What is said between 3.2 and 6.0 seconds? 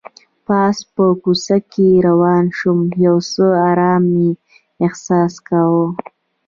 څه ارام مې احساس کاوه.